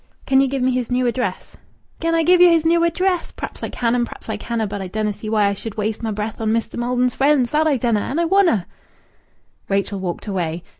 [0.25, 1.55] "Can you give me his new address?"
[1.99, 3.31] "Can I give yer his new address?
[3.31, 6.01] Pr'aps I can and pr'aps I canna, but I dunna see why I should waste
[6.01, 7.99] my breath on Mester Maldon's friends that I dunna!
[7.99, 8.65] And I wunna!"
[9.69, 10.63] Rachel walked away.